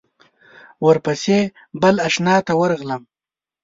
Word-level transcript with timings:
ورپسې 0.85 1.37
بل 1.81 1.95
آشنا 2.07 2.35
ته 2.47 2.53
ورغلم. 2.61 3.01